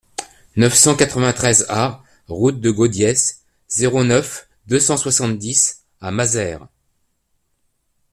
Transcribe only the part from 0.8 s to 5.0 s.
quatre-vingt-treize A route de Gaudiès, zéro neuf, deux cent